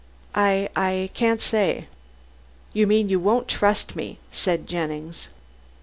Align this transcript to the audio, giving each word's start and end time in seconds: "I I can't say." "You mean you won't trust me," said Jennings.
"I 0.33 0.67
I 0.75 1.11
can't 1.13 1.43
say." 1.43 1.85
"You 2.73 2.87
mean 2.87 3.09
you 3.09 3.19
won't 3.19 3.47
trust 3.47 3.95
me," 3.95 4.17
said 4.31 4.65
Jennings. 4.65 5.27